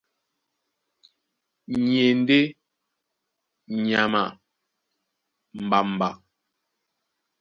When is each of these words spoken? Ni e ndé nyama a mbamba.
Ni 1.83 1.95
e 2.07 2.09
ndé 2.21 2.39
nyama 3.89 4.23
a 4.29 4.33
mbamba. 5.63 6.07